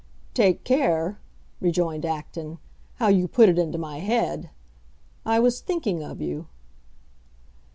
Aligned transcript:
"Take 0.33 0.63
care," 0.63 1.19
rejoined 1.59 2.07
Acton, 2.07 2.57
"how 2.95 3.09
you 3.09 3.27
put 3.27 3.49
it 3.49 3.59
into 3.59 3.77
my 3.77 3.99
head! 3.99 4.49
I 5.27 5.39
was 5.39 5.61
thinking 5.61 6.01
of 6.01 6.19
you." 6.19 6.47